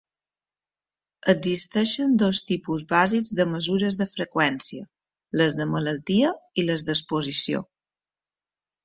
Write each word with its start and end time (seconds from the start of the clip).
Existeixen 1.33 2.15
dos 2.21 2.39
tipus 2.51 2.85
bàsics 2.93 3.33
de 3.39 3.45
mesures 3.49 3.97
de 3.99 4.07
freqüència, 4.15 4.87
les 5.43 5.59
de 5.61 5.69
malaltia 5.75 6.33
i 6.63 6.67
les 6.71 6.87
d'exposició. 6.89 7.63